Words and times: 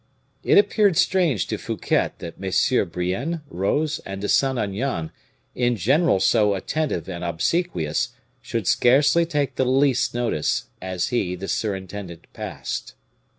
It 0.43 0.57
appeared 0.57 0.97
strange 0.97 1.45
to 1.45 1.59
Fouquet 1.59 2.09
that 2.17 2.41
MM. 2.41 2.91
Brienne, 2.91 3.41
Rose, 3.51 3.99
and 4.03 4.19
de 4.19 4.27
Saint 4.27 4.57
Aignan, 4.57 5.11
in 5.53 5.75
general 5.75 6.19
so 6.19 6.55
attentive 6.55 7.07
and 7.07 7.23
obsequious, 7.23 8.09
should 8.41 8.65
scarcely 8.65 9.27
take 9.27 9.57
the 9.57 9.65
least 9.65 10.15
notice, 10.15 10.69
as 10.81 11.09
he, 11.09 11.35
the 11.35 11.47
surintendant, 11.47 12.25
passed. 12.33 12.95